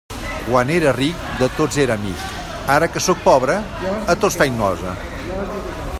[0.45, 2.23] Quan era ric, de tots era amic;
[2.77, 3.61] ara que sóc pobre,
[4.15, 4.99] a tots faig nosa.